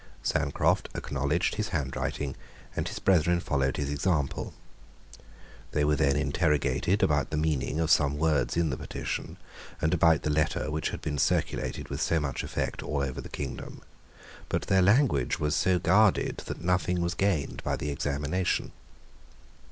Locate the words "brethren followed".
2.97-3.77